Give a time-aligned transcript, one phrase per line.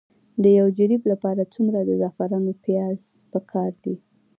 [0.43, 3.01] د یو جریب لپاره څومره د زعفرانو پیاز
[3.33, 3.95] پکار دي؟